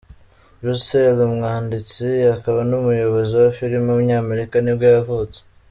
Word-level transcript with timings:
Russell, 0.65 1.17
umwanditsi 1.29 2.07
akaba 2.35 2.59
n’umuyobozi 2.69 3.33
wa 3.41 3.49
filime 3.57 3.87
w’umunyamerika 3.89 4.55
nibwo 4.61 4.85
yavutse. 4.95 5.39